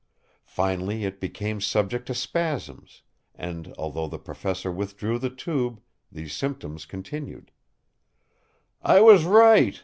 Finally 0.47 1.05
it 1.05 1.19
became 1.19 1.61
subject 1.61 2.07
to 2.07 2.15
spasms, 2.15 3.03
and, 3.35 3.71
although 3.77 4.07
the 4.07 4.17
professor 4.17 4.71
withdrew 4.71 5.19
the 5.19 5.29
tube, 5.29 5.79
these 6.11 6.33
symptoms 6.35 6.87
continued. 6.87 7.51
"I 8.81 9.01
was 9.01 9.25
right!" 9.25 9.79